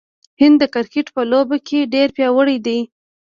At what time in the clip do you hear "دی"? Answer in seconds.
2.65-2.79